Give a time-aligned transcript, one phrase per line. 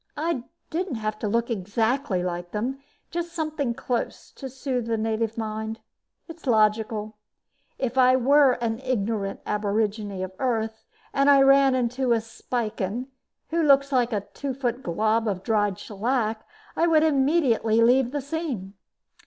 [0.17, 2.79] I didn't have to look exactly like them,
[3.11, 5.79] just something close, to soothe the native mind.
[6.27, 7.17] It's logical.
[7.77, 13.09] If I were an ignorant aborigine of Earth and I ran into a Spican,
[13.49, 18.21] who looks like a two foot gob of dried shellac, I would immediately leave the
[18.21, 18.73] scene.